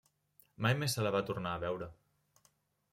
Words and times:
Mai 0.65 0.75
més 0.79 0.97
se 0.97 1.05
la 1.07 1.13
va 1.17 1.23
tornar 1.29 1.55
a 1.59 1.63
veure. 1.67 1.93